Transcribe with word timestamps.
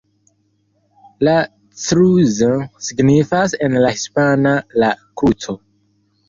La 1.27 1.33
Cruz 1.81 2.39
signifas 2.87 3.55
en 3.69 3.77
la 3.85 3.93
hispana 3.99 4.55
"La 4.85 4.91
Kruco". 5.23 5.59